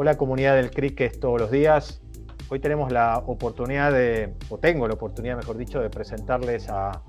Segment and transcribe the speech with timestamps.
[0.00, 2.00] Hola comunidad del cricket todos los días.
[2.48, 7.02] Hoy tenemos la oportunidad de, o tengo la oportunidad, mejor dicho, de presentarles a,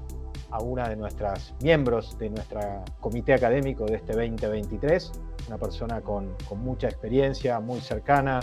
[0.60, 2.59] una de nuestras miembros de nuestro
[2.99, 5.09] comité académico de este 2023,
[5.47, 8.42] una persona con, mucha experiencia, muy cercana,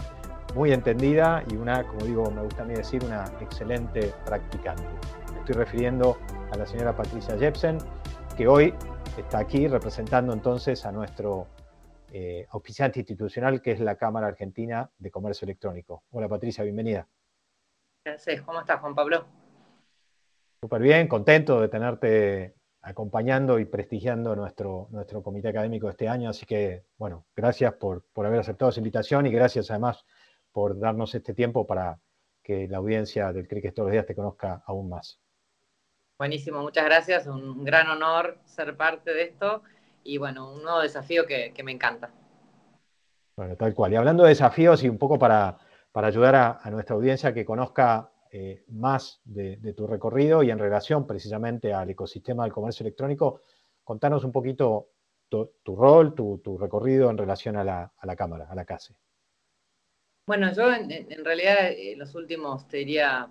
[0.55, 4.83] muy entendida y una, como digo, me gusta a mí decir, una excelente practicante.
[5.31, 6.17] Me estoy refiriendo
[6.53, 7.77] a la señora Patricia Jepsen,
[8.35, 8.73] que hoy
[9.19, 11.49] está aquí representando entonces a nuestro
[12.13, 16.05] eh, auspiciante institucional, que es la Cámara Argentina de Comercio Electrónico.
[16.11, 17.07] Hola Patricia, bienvenida.
[18.05, 19.27] Gracias, ¿cómo estás Juan Pablo?
[20.61, 26.47] Súper bien, contento de tenerte acompañando y prestigiando nuestro, nuestro comité académico este año, así
[26.47, 30.05] que bueno, gracias por, por haber aceptado esa invitación y gracias además
[30.53, 32.01] por darnos este tiempo para
[32.43, 35.21] que la audiencia del Cricket todos los días te conozca aún más.
[36.19, 39.63] Buenísimo, muchas gracias, un gran honor ser parte de esto
[40.05, 42.11] y bueno, un nuevo desafío que, me encanta.
[43.37, 43.93] Bueno, tal cual.
[43.93, 45.59] Y hablando de desafíos y un poco para,
[45.95, 51.73] ayudar a, nuestra audiencia que conozca eh, más de, tu recorrido y en relación precisamente
[51.73, 53.43] al ecosistema del comercio electrónico,
[53.85, 54.91] contanos un poquito
[55.29, 58.95] tu, rol, tu, recorrido en relación a la, Cámara, a la CASE.
[60.27, 63.29] Bueno, yo en, realidad en los últimos, te diría,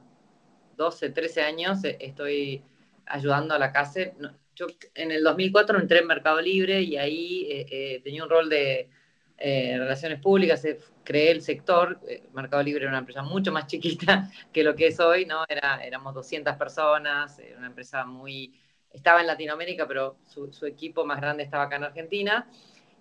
[0.78, 2.64] 12, 13 años eh, estoy
[3.06, 4.16] ayudando a la CASE
[4.58, 8.50] yo en el 2004 entré en Mercado Libre y ahí eh, eh, tenía un rol
[8.50, 8.90] de
[9.38, 10.66] eh, relaciones públicas,
[11.04, 12.00] creé el sector.
[12.34, 15.44] Mercado Libre era una empresa mucho más chiquita que lo que es hoy, ¿no?
[15.48, 18.60] Era, éramos 200 personas, era una empresa muy...
[18.92, 22.50] Estaba en Latinoamérica, pero su, equipo más grande estaba acá en Argentina.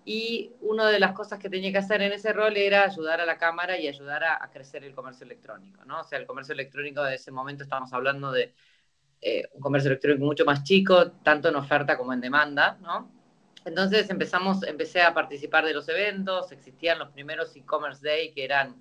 [0.05, 3.25] Y una de las cosas que tenía que hacer en ese rol era ayudar a
[3.25, 6.01] la Cámara y ayudar a, a crecer el comercio electrónico, ¿no?
[6.01, 8.53] O sea, el comercio electrónico de ese momento estamos hablando de
[9.21, 13.09] eh, un comercio electrónico mucho más chico, tanto en oferta como en demanda, ¿no?
[13.65, 18.75] Entonces empezamos, empecé a participar de los eventos, existían los primeros e-commerce day que eran,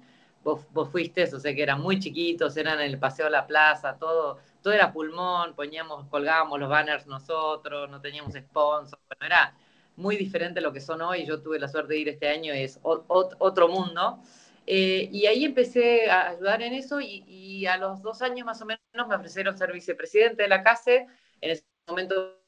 [0.45, 3.47] vos, vos fuiste, o sea que eran muy chiquitos, eran en el Paseo de la
[3.47, 9.55] Plaza, todo, todo era pulmón, poníamos, colgábamos los banners nosotros, no teníamos sponsors, bueno, era
[9.97, 12.53] muy diferente a lo que son hoy, yo tuve la suerte de ir este año,
[12.53, 14.21] es otro mundo.
[14.67, 18.67] Eh, y ahí empecé a ayudar en eso y, a los dos años más o
[18.67, 21.07] menos me ofrecieron ser vicepresidente de la CASE.
[21.41, 22.41] En ese momento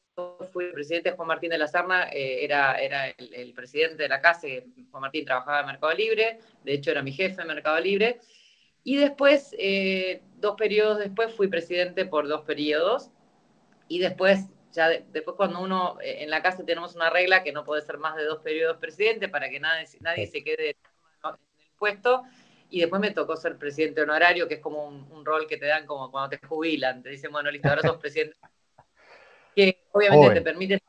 [0.52, 4.20] fui el presidente Juan Martín de la Serna, eh, era, era el, presidente de la
[4.20, 8.18] CASE, Juan Martín trabajaba en Mercado Libre, de hecho era mi jefe en Mercado Libre.
[8.82, 13.10] Y después, eh, dos periodos después, fui presidente por dos periodos.
[13.86, 17.82] Y después, ya después cuando uno, en la CASE tenemos una regla que no puede
[17.82, 20.76] ser más de dos periodos presidente para que nadie, nadie se quede
[21.78, 22.24] puesto.
[22.70, 25.86] Y después me tocó ser presidente honorario, que es como un, rol que te dan
[25.86, 27.02] como cuando te jubilan.
[27.02, 28.36] Te dicen, bueno, listo, ahora sos presidente.
[29.56, 30.82] Que obviamente te permite.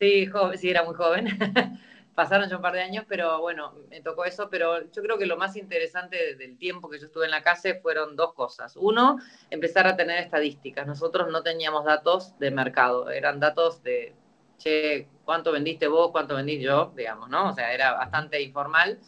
[0.00, 1.28] Sí, joven, sí, era muy joven.
[2.14, 4.48] Pasaron ya un par de años, pero bueno, me tocó eso.
[4.50, 7.68] Pero yo creo que lo más interesante del tiempo que yo estuve en la casa
[7.80, 8.74] fueron dos cosas.
[8.76, 9.18] Uno,
[9.50, 10.88] empezar a tener estadísticas.
[10.88, 14.14] Nosotros no teníamos datos de mercado, eran datos de,
[14.58, 16.10] che, ¿cuánto vendiste vos?
[16.10, 16.92] ¿Cuánto vendí yo?
[16.96, 17.50] Digamos, ¿no?
[17.50, 18.98] O sea, era bastante informal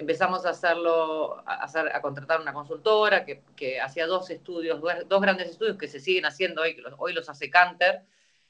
[0.00, 5.20] empezamos a hacerlo, a, hacer, a contratar una consultora que, que hacía dos estudios, dos,
[5.20, 8.00] grandes estudios que se siguen haciendo hoy, que hoy los hace Canter.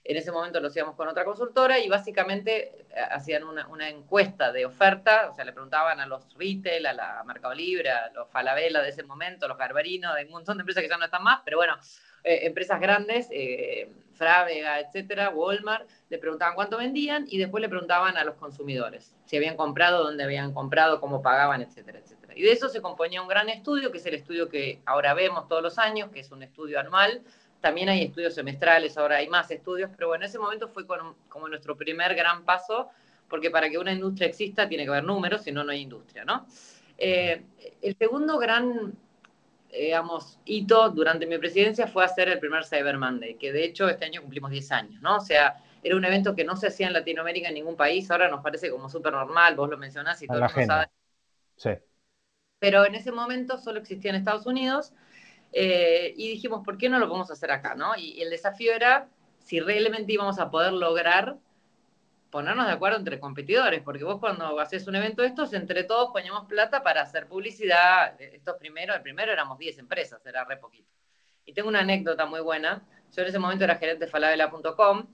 [0.05, 4.53] En ese momento lo hacíamos con otra consultora y básicamente eh, hacían una, una, encuesta
[4.53, 8.31] de oferta, o sea, le preguntaban a los retail, a la Mercado Libre, a los
[8.31, 11.25] Falabella de ese momento, los Garbarino, de un montón de empresas que ya no están
[11.25, 11.77] más, pero bueno,
[12.25, 18.19] eh, empresas grandes, eh, Frávega, etcétera, Walmart, le preguntaban cuánto vendían y después le preguntaban
[18.19, 22.35] a los consumidores si habían comprado, dónde habían comprado, cómo pagaban, etcétera, etcétera.
[22.35, 25.47] Y de eso se componía un gran estudio, que es el estudio que ahora vemos
[25.47, 27.23] todos los años, que es un estudio anual.
[27.61, 31.77] También hay estudios semestrales, ahora hay más estudios, pero bueno, ese momento fue como nuestro
[31.77, 32.91] primer gran paso,
[33.29, 36.25] porque para que una industria exista tiene que haber números, si no, no hay industria,
[36.25, 36.45] ¿no?
[36.99, 37.43] Eh,
[37.81, 38.95] el segundo gran
[39.73, 44.05] digamos, hito durante mi presidencia fue hacer el primer Cyber Monday, que de hecho este
[44.05, 45.17] año cumplimos 10 años, ¿no?
[45.17, 48.29] O sea, era un evento que no se hacía en Latinoamérica en ningún país, ahora
[48.29, 50.87] nos parece como súper normal, vos lo mencionás y todo el mundo sabe.
[51.57, 51.71] Sí.
[52.59, 54.93] Pero en ese momento solo existía en Estados Unidos
[55.53, 57.97] eh, y dijimos, ¿por qué no lo podemos hacer acá, no?
[57.97, 59.09] y el desafío era
[59.41, 61.37] si realmente íbamos a poder lograr
[62.31, 66.11] ponernos de acuerdo entre competidores, porque vos cuando haces un evento de estos, entre todos
[66.13, 68.21] poníamos plata para hacer publicidad.
[68.21, 70.89] Estos primeros, el primero éramos 10 empresas, era re poquito.
[71.45, 72.83] Y tengo una anécdota muy buena.
[73.15, 75.07] Yo en ese momento era gerente de falabella.com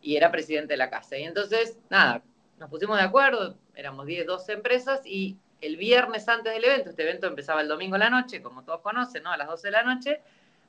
[0.00, 1.16] y era presidente de la casa.
[1.16, 2.22] Y entonces, nada,
[2.58, 7.02] nos pusimos de acuerdo, éramos 10, 12 empresas y el viernes antes del evento, este
[7.02, 9.32] evento empezaba el domingo en la noche, como todos conocen, ¿no?
[9.32, 10.20] A las 12 de la noche,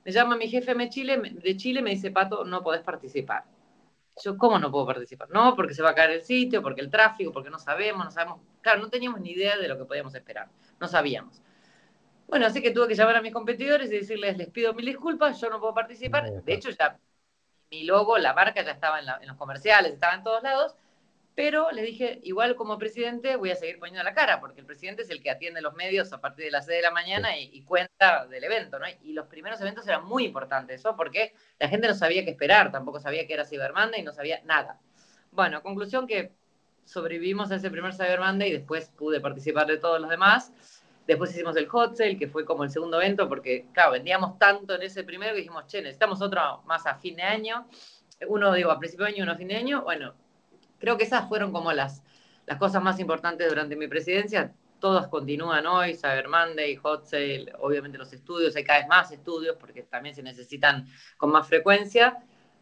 [0.04, 3.44] me llama mi jefe de Chile me dice, Pato, no podés participar
[4.24, 5.30] yo, ¿cómo no puedo participar?
[5.30, 8.12] No, porque se va a caer el sitio, porque el tráfico, porque no sabemos, no
[8.12, 10.50] sabemos claro, no teníamos ni idea de lo que podíamos esperar,
[10.80, 11.42] no sabíamos.
[12.28, 15.42] Bueno, así que tuve que llamar a mis competidores y decirles, les pido mil disculpas,
[15.42, 16.44] yo no puedo participar.
[16.44, 17.00] De hecho, ya
[17.72, 20.76] mi logo, la marca ya estaba en, los comerciales, estaba en todos lados,
[21.36, 25.04] pero les dije, igual como presidente voy a seguir poniendo la cara, porque el presidente
[25.04, 27.62] es el que atiende los medios a partir de las 6 de la mañana y,
[27.64, 28.86] cuenta del evento, ¿no?
[29.04, 32.72] Y los primeros eventos eran muy importantes, eso porque la gente no sabía qué esperar,
[32.72, 34.80] tampoco sabía que era Cyber Monday y no sabía nada.
[35.32, 36.34] Bueno, conclusión que
[36.90, 40.52] sobrevivimos a ese primer Cyber Monday y después pude participar de todos los demás.
[41.06, 44.76] Después hicimos el hot sale, que fue como el segundo evento, porque, claro, vendíamos tanto
[44.76, 47.68] en ese primero que dijimos, che, necesitamos otro más a fin de año.
[48.28, 49.82] Uno, digo, a principio de año, uno a fin de año.
[49.84, 50.14] Bueno,
[50.80, 52.04] creo que esas fueron como las,
[52.46, 54.54] las cosas más importantes durante mi presidencia.
[54.80, 59.58] Todas continúan hoy, Cyber Monday, Hot Sale, obviamente los estudios, hay cada vez más estudios
[59.60, 60.88] porque también se necesitan
[61.18, 62.18] con más frecuencia.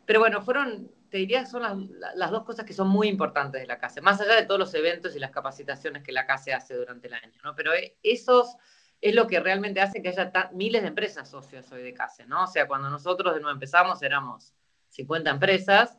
[0.05, 3.67] Pero bueno, fueron te diría que son las, dos cosas que son muy importantes de
[3.67, 6.75] la CASE, más allá de todos los eventos y las capacitaciones que la CASE hace
[6.75, 7.55] durante el año, ¿no?
[7.55, 7.71] Pero
[8.03, 8.57] esos
[8.99, 12.43] es lo que realmente hace que haya miles de empresas socios hoy de CASE, ¿no?
[12.43, 14.53] O sea, cuando nosotros de nuevo empezamos éramos
[14.89, 15.97] 50 empresas,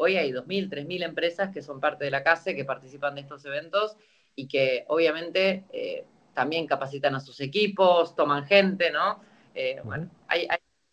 [0.00, 3.44] hoy hay 2.000, 3.000 empresas que son parte de la CASE, que participan de estos
[3.44, 3.96] eventos
[4.34, 9.20] y que obviamente eh, también capacitan a sus equipos, toman gente, ¿no?
[9.54, 10.48] Eh, bueno, hay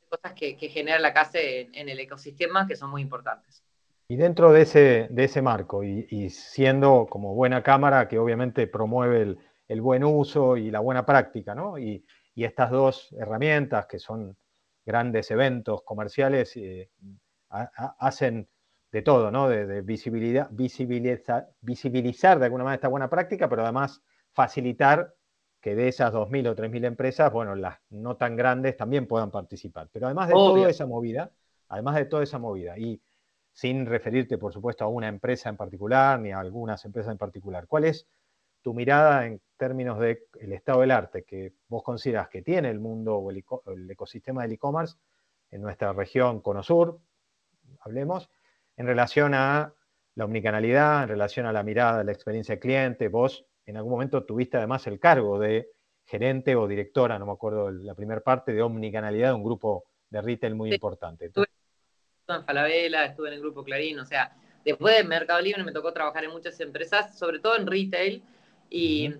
[0.09, 3.63] cosas que, genera la casa en, el ecosistema que son muy importantes.
[4.09, 9.37] Y dentro de ese, de ese marco, y, siendo como buena cámara que obviamente promueve
[9.69, 11.77] el, buen uso y la buena práctica, ¿no?
[11.77, 12.05] Y,
[12.35, 14.37] estas dos herramientas que son
[14.85, 16.91] grandes eventos comerciales eh,
[17.49, 18.47] hacen
[18.91, 19.49] de todo, ¿no?
[19.49, 24.01] De, visibilidad, visibilizar, visibilizar de alguna manera esta buena práctica, pero además
[24.31, 25.13] facilitar
[25.61, 29.89] que de esas 2.000 o 3.000 empresas, bueno, las no tan grandes también puedan participar.
[29.91, 31.31] Pero además de toda esa movida,
[31.67, 33.01] además de toda esa movida, y
[33.51, 37.67] sin referirte, por supuesto, a una empresa en particular ni a algunas empresas en particular,
[37.67, 38.07] ¿cuál es
[38.61, 40.19] tu mirada en términos del
[40.51, 44.53] estado del arte que vos consideras que tiene el mundo o el, el ecosistema del
[44.53, 44.97] e-commerce
[45.51, 46.99] en nuestra región Conosur,
[47.79, 48.29] hablemos,
[48.77, 49.73] en relación a
[50.15, 54.23] la omnicanalidad, en relación a la mirada, la experiencia del cliente, vos en algún momento
[54.23, 55.71] tuviste además el cargo de
[56.05, 60.21] gerente o directora, no me acuerdo la primera parte, de omnicanalidad de un grupo de
[60.21, 61.25] retail muy importante.
[61.25, 61.47] Estuve
[62.29, 65.91] en Falabella, estuve en el grupo Clarín, o sea, después de Mercado Libre me tocó
[65.91, 68.23] trabajar en muchas empresas, sobre todo en retail,
[68.69, 69.13] y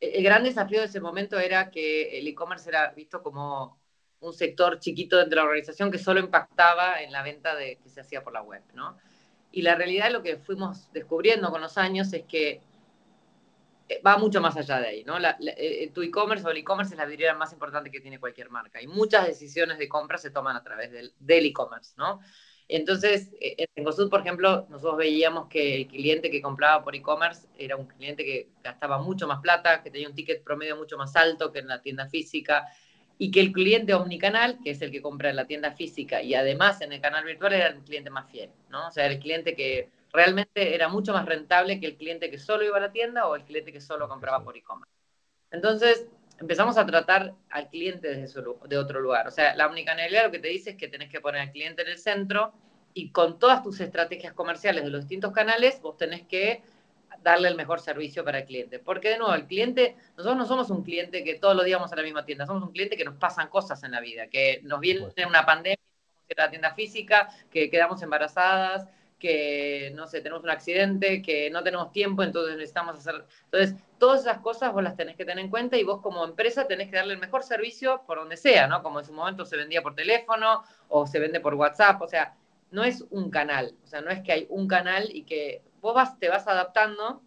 [0.00, 3.78] el gran desafío de ese momento era que el e-commerce era visto como
[4.20, 7.88] un sector chiquito dentro de la organización que solo impactaba en la venta de, que
[7.88, 8.96] se hacía por la web, ¿no?
[9.52, 12.60] Y la realidad, lo que fuimos descubriendo con los años es que
[13.88, 15.16] eh, va mucho más allá de ahí, ¿no?
[15.18, 18.50] Eh, eh, tu e-commerce o el e-commerce es la vidriera más importante que tiene cualquier
[18.50, 22.20] marca y muchas decisiones de compra se toman a través del, e-commerce, ¿no?
[22.68, 27.76] Entonces, en Cosud, por ejemplo, nosotros veíamos que el cliente que compraba por e-commerce era
[27.76, 31.52] un cliente que gastaba mucho más plata, que tenía un ticket promedio mucho más alto
[31.52, 32.66] que en la tienda física,
[33.18, 36.34] y que el cliente omnicanal, que es el que compra en la tienda física y
[36.34, 38.88] además en el canal virtual, era el cliente más fiel, ¿no?
[38.88, 42.64] O sea, el cliente que realmente era mucho más rentable que el cliente que solo
[42.64, 44.94] iba a la tienda o el cliente que solo compraba por e-commerce.
[45.50, 46.06] Entonces,
[46.38, 49.26] empezamos a tratar al cliente desde de otro lugar.
[49.26, 51.82] O sea, la omnicanalidad lo que te dice es que tenés que poner al cliente
[51.82, 52.52] en el centro
[52.92, 56.62] y con todas tus estrategias comerciales de los distintos canales, vos tenés que
[57.26, 58.78] darle el mejor servicio para el cliente.
[58.78, 61.92] Porque de nuevo, el cliente, nosotros no somos un cliente que todos los días vamos
[61.92, 64.60] a la misma tienda, somos un cliente que nos pasan cosas en la vida, que
[64.62, 65.76] nos viene una pandemia,
[66.36, 71.64] a la tienda física, que quedamos embarazadas, que, no sé, tenemos un accidente, que no
[71.64, 73.24] tenemos tiempo, entonces necesitamos hacer...
[73.44, 76.68] Entonces, todas esas cosas vos las tenés que tener en cuenta y vos como empresa
[76.68, 78.82] tenés que darle el mejor servicio por donde sea, ¿no?
[78.84, 82.34] Como en su momento se vendía por teléfono o se vende por WhatsApp, o sea,
[82.70, 85.94] no es un canal, o sea, no es que hay un canal y que vos
[85.94, 87.22] vas, te vas adaptando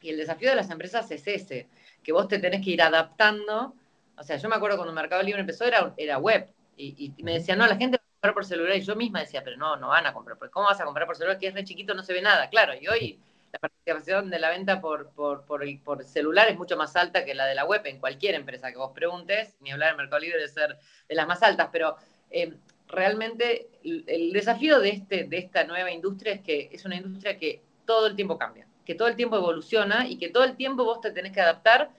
[0.00, 1.68] y el desafío de las empresas es ese,
[2.02, 3.74] que vos te tenés que ir adaptando.
[4.16, 7.32] O sea, yo me acuerdo cuando Mercado Libre empezó era, era web y, y me
[7.34, 8.76] decían, no, la gente comprar por celular.
[8.76, 10.38] Y yo misma decía, pero no, no van a comprar.
[10.50, 11.38] ¿Cómo vas a comprar por celular?
[11.38, 12.48] Que es re chiquito, no se ve nada.
[12.50, 13.18] Claro, y hoy
[13.52, 17.24] la participación de la venta por, por, por, el, por celular es mucho más alta
[17.24, 19.56] que la de la web en cualquier empresa que vos preguntes.
[19.60, 20.78] Ni hablar del Mercado Libre de ser
[21.08, 21.96] de las más altas, pero
[22.30, 22.54] eh,
[22.86, 27.60] realmente el, desafío de, este, de esta nueva industria es que es una industria que
[27.92, 31.02] todo el tiempo cambia, que todo el tiempo evoluciona y que todo el tiempo vos
[31.02, 31.90] te tenés que adaptar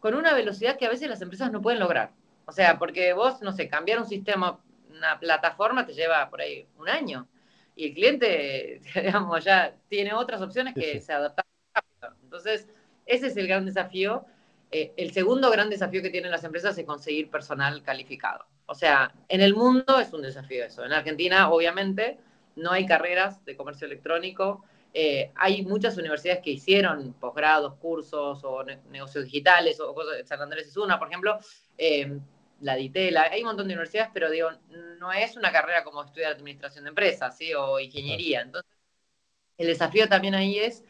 [0.00, 2.10] con una velocidad que a veces las empresas no pueden lograr.
[2.44, 4.58] O sea, porque vos, no sé, cambiar un sistema
[4.90, 7.26] una plataforma te lleva por ahí un año.
[7.74, 12.20] Y el cliente, digamos, ya tiene otras opciones que se adaptan rápido.
[12.22, 12.68] Entonces,
[13.06, 14.26] ese es el gran desafío.
[14.70, 18.44] Eh, el segundo gran desafío que tienen las empresas es conseguir personal calificado.
[18.66, 20.84] O sea, en el mundo es un desafío eso.
[20.84, 22.18] En Argentina, obviamente,
[22.56, 24.64] no hay carreras de comercio electrónico.
[24.92, 30.66] Eh, hay muchas universidades que hicieron posgrados, cursos o negocios digitales, o cosas, San Andrés
[30.68, 31.38] es una, por ejemplo,
[31.78, 32.18] eh,
[32.60, 34.50] la DITELA, hay un montón de universidades, pero digo,
[34.98, 37.54] no es una carrera como estudiar administración de empresas, ¿sí?
[37.54, 38.42] O ingeniería.
[38.42, 38.70] Entonces,
[39.56, 40.84] el desafío también ahí es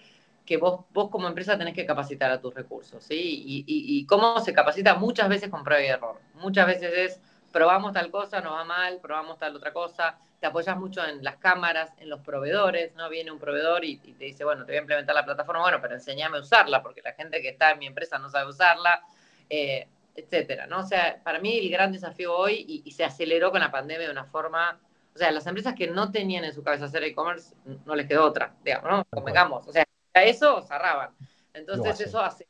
[0.44, 3.14] que vos, vos como empresa tenés que capacitar a tus recursos, ¿sí?
[3.14, 6.20] Y, y, cómo se capacita muchas veces con prueba y error.
[6.34, 7.20] Muchas veces es,
[7.52, 11.36] probamos tal cosa, nos va mal, probamos tal otra cosa, te apoyas mucho en las
[11.36, 13.08] cámaras, en los proveedores, ¿no?
[13.08, 15.94] Viene un proveedor y, te dice, bueno, te voy a implementar la plataforma, bueno, pero
[15.94, 19.02] enséñame a usarla, porque la gente que está en mi empresa no sabe usarla,
[19.48, 20.80] eh, etcétera, ¿no?
[20.80, 24.12] O sea, para mí el gran desafío hoy, y, se aceleró con la pandemia de
[24.12, 24.78] una forma,
[25.14, 27.54] o sea, las empresas que no tenían en su cabeza hacer e-commerce,
[27.84, 29.04] no les quedó otra, digamos, ¿no?
[29.10, 31.10] Convengamos, o sea, a eso cerraban.
[31.52, 32.48] Entonces eso hace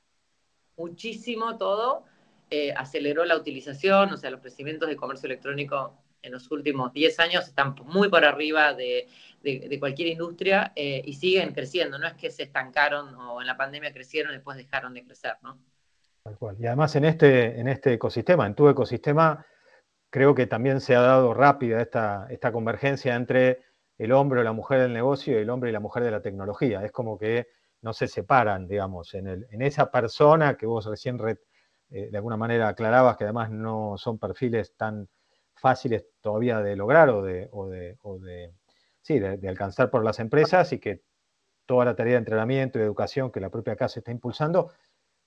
[0.77, 2.05] muchísimo todo,
[2.51, 7.21] eh, aceleró la utilización, o sea, los crecimientos de comercio electrónico en los últimos 10
[7.21, 9.09] años están muy por arriba de,
[9.79, 11.99] cualquier industria eh, y siguen creciendo.
[11.99, 15.37] No es que se estancaron o en la pandemia crecieron y después dejaron de crecer,
[15.43, 15.59] ¿no?
[16.23, 16.57] Tal cual.
[16.61, 19.47] Y además en este, en este ecosistema, en tu ecosistema,
[20.11, 23.61] creo que también se ha dado rápida esta, esta convergencia entre
[23.97, 26.21] el hombre o la mujer del negocio y el hombre y la mujer de la
[26.21, 26.85] tecnología.
[26.85, 27.49] Es como que
[27.83, 31.19] no se separan, digamos, en, el, en esa persona que vos recién
[31.91, 35.09] eh, de alguna manera aclarabas que además no son perfiles tan
[35.55, 38.55] fáciles todavía de lograr o de, o de, o de
[39.03, 41.03] sí, de, alcanzar por las empresas y que
[41.67, 44.73] toda la tarea de entrenamiento y educación que la propia casa está impulsando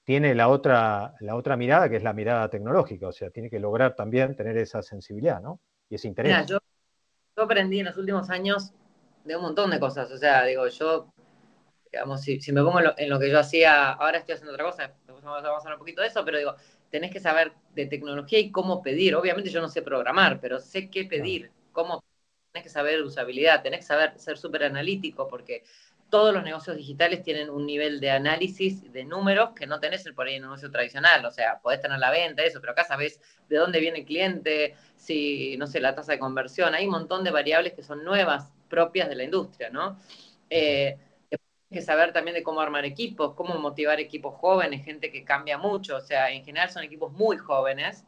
[0.03, 3.59] tiene la otra, la otra mirada, que es la mirada tecnológica, o sea, tiene que
[3.59, 5.61] lograr también tener esa sensibilidad, ¿no?
[5.89, 6.45] Y ese interés.
[6.45, 6.59] yo,
[7.37, 8.73] yo, aprendí en los últimos años
[9.23, 11.13] de un montón de cosas, o sea, digo, yo,
[11.89, 14.93] digamos, si me pongo en lo, que yo hacía, ahora estoy haciendo otra cosa,
[15.23, 16.55] vamos a hablar un poquito de eso, pero digo,
[16.89, 19.15] tenés que saber de tecnología y cómo pedir.
[19.15, 22.03] Obviamente yo no sé programar, pero sé qué pedir, cómo
[22.51, 25.63] tenés que saber usabilidad, tenés que saber ser súper analítico, porque
[26.13, 30.27] todos los negocios digitales tienen un nivel de análisis de números que no tenés por
[30.27, 31.25] ahí en un negocio tradicional.
[31.25, 34.75] O sea, podés tener la venta, eso, pero acá sabés de dónde viene el cliente,
[34.95, 36.75] si, no sé, la tasa de conversión.
[36.75, 39.99] Hay un montón de variables que son nuevas, propias de la industria, ¿no?
[40.51, 40.95] Eh,
[41.73, 45.97] que saber también de cómo armar equipos, cómo motivar equipos jóvenes, gente que cambia mucho,
[45.97, 48.05] o sea, en general son equipos muy jóvenes.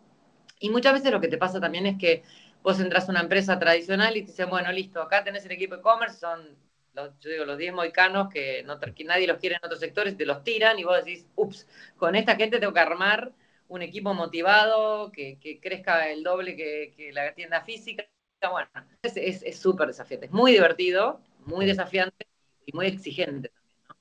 [0.60, 2.24] Y muchas veces lo que te pasa también es que
[2.63, 5.75] vos entras a una empresa tradicional y te dicen, bueno, listo, acá tenés el equipo
[5.75, 6.57] de e-commerce, son,
[6.93, 10.25] los, yo digo, los 10 moicanos que, no, nadie los quiere en otros sectores, te
[10.25, 11.67] los tiran y vos decís, ups,
[11.98, 13.34] con esta gente tengo que armar
[13.67, 18.05] un equipo motivado, que, crezca el doble que, la tienda física.
[18.51, 18.69] Bueno,
[19.01, 22.27] es súper desafiante, es muy divertido, muy desafiante
[22.65, 23.75] y muy exigente también.
[23.89, 23.95] ¿no?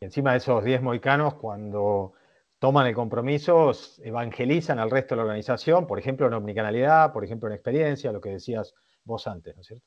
[0.00, 2.14] Y encima de esos 10 moicanos, cuando
[2.58, 7.48] toman el compromiso, evangelizan al resto de la organización, por ejemplo en omnicanalidad, por ejemplo
[7.48, 9.86] en experiencia, lo que decías vos antes, ¿no es cierto?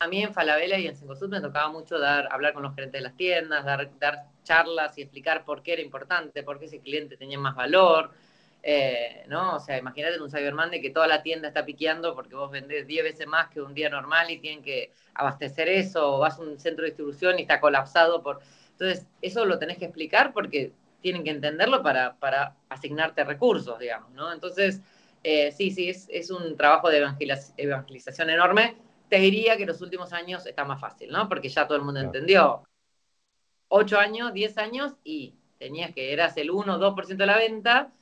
[0.00, 3.00] A mí en Falabella y en Sencosud me tocaba mucho dar, hablar con los gerentes
[3.00, 6.80] de las tiendas, dar, dar charlas y explicar por qué era importante, por qué ese
[6.80, 8.10] cliente tenía más valor,
[8.66, 9.56] eh, ¿no?
[9.56, 12.50] O sea, imagínate en un Cyber Monday que toda la tienda está piqueando porque vos
[12.50, 16.38] vendés 10 veces más que un día normal y tienen que abastecer eso, o vas
[16.38, 18.40] a un centro de distribución y está colapsado por...
[18.70, 24.10] Entonces, eso lo tenés que explicar porque tienen que entenderlo para, para asignarte recursos, digamos,
[24.12, 24.32] ¿no?
[24.32, 24.80] Entonces,
[25.22, 27.06] eh, sí, sí, es, es, un trabajo de
[27.58, 28.78] evangelización enorme.
[29.10, 31.28] Te diría que los últimos años está más fácil, ¿no?
[31.28, 32.62] Porque ya todo el mundo entendió.
[33.68, 37.92] 8 años, 10 años y tenías que eras el 1 o 2% de la venta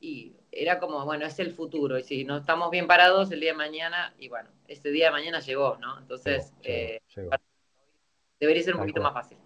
[0.00, 3.52] y era como, bueno, es el futuro, y si no estamos bien parados el día
[3.52, 5.98] de mañana, y bueno, este día de mañana llegó, ¿no?
[5.98, 7.00] Entonces, eh,
[8.40, 9.38] debería ser un poquito más fácil.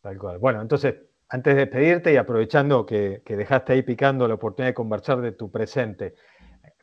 [0.00, 0.38] Tal cual.
[0.38, 0.96] Bueno, entonces,
[1.28, 5.50] antes de despedirte y aprovechando que, dejaste ahí picando la oportunidad de conversar de tu
[5.50, 6.14] presente,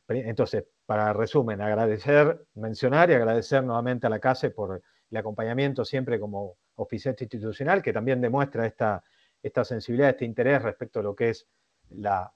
[0.07, 6.17] entonces, para resumen, agradecer, mencionar y agradecer nuevamente a la CASE por el acompañamiento siempre
[6.19, 9.03] como oficial institucional, que también demuestra esta,
[9.41, 11.47] esta sensibilidad, este interés respecto a lo que es
[11.91, 12.31] la,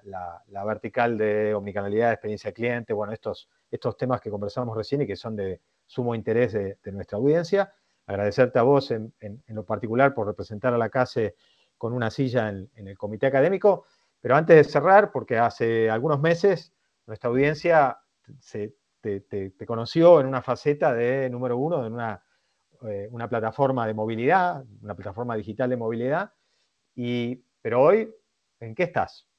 [0.65, 5.35] vertical de omnicanalidad, experiencia cliente, bueno, estos, estos temas que conversamos recién y que son
[5.35, 7.73] de sumo interés de, nuestra audiencia.
[8.05, 9.13] Agradecerte a vos en,
[9.47, 11.35] lo particular por representar a la CASE
[11.77, 13.85] con una silla en, el comité académico,
[14.19, 16.73] pero antes de cerrar, porque hace algunos meses
[17.07, 17.97] nuestra audiencia
[18.39, 22.23] se, te, conoció en una faceta de número uno, en una,
[22.83, 26.31] eh, una plataforma de movilidad, una plataforma digital de movilidad,
[26.95, 28.13] y, pero hoy,
[28.59, 29.30] ¿en qué estás?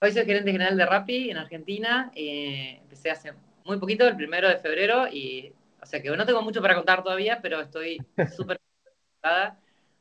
[0.00, 2.12] Hoy soy gerente general de Rappi en Argentina.
[2.14, 3.32] Eh, empecé hace
[3.64, 7.02] muy poquito, el primero de febrero, y o sea que no tengo mucho para contar
[7.02, 7.98] todavía, pero estoy
[8.36, 8.60] súper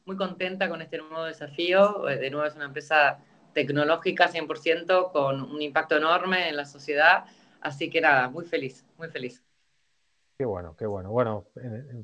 [0.06, 2.10] muy contenta con este nuevo desafío.
[2.10, 3.20] Eh, de nuevo es una empresa
[3.54, 7.26] tecnológica 100% con un impacto enorme en la sociedad.
[7.62, 9.42] Así que nada, muy feliz, muy feliz.
[10.38, 11.12] Qué bueno, qué bueno.
[11.12, 11.48] Bueno,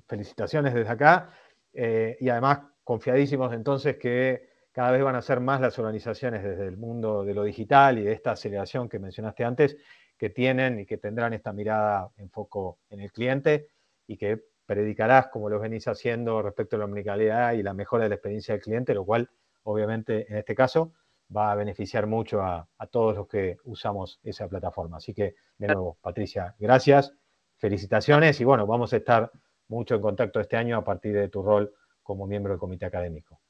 [0.08, 1.34] felicitaciones desde acá.
[1.74, 4.49] Eh, y además confiadísimos entonces que
[4.80, 8.04] cada vez van a ser más las organizaciones desde el mundo de lo digital y
[8.04, 9.76] de esta aceleración que mencionaste antes,
[10.18, 13.68] que tienen y que tendrán esta mirada en foco en el cliente
[14.08, 18.10] y que predicarás como lo venís haciendo respecto a la omnicalidad y la mejora de
[18.12, 19.30] la experiencia del cliente, lo cual
[19.64, 20.94] obviamente en este caso
[21.36, 24.96] va a beneficiar mucho a, todos los que usamos esa plataforma.
[24.96, 27.14] Así que, de nuevo, Patricia, gracias,
[27.58, 29.30] felicitaciones y bueno, vamos a estar
[29.68, 33.42] mucho en contacto este año a partir de tu rol como miembro del comité académico.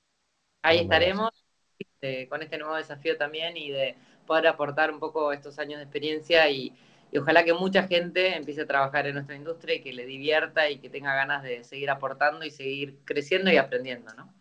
[0.61, 1.31] Ahí estaremos
[1.77, 3.95] este, con este nuevo desafío también y de
[4.27, 6.73] poder aportar un poco estos años de experiencia y,
[7.11, 10.69] y ojalá que mucha gente empiece a trabajar en nuestra industria y que le divierta
[10.69, 14.33] y que tenga ganas de seguir aportando y seguir creciendo y aprendiendo, ¿no?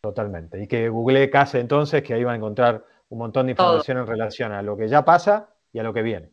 [0.00, 0.62] Totalmente.
[0.62, 4.06] Y que google Case entonces, que ahí va a encontrar un montón de información en
[4.06, 6.30] relación a lo que ya pasa y a lo que viene.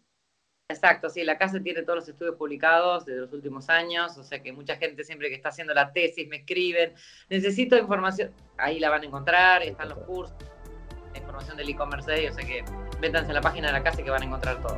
[0.70, 4.42] Exacto, sí, la casa tiene todos los estudios publicados de los últimos años, o sea
[4.42, 6.94] que mucha gente siempre que está haciendo la tesis me escriben,
[7.30, 10.36] necesito información, ahí la van a encontrar, están los cursos,
[11.12, 12.64] la información del e-commerce o sea que
[13.02, 14.78] métanse en la página de la casa que van a encontrar todo.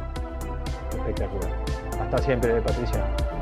[0.90, 1.66] Espectacular.
[2.00, 3.35] Hasta siempre, Patricia.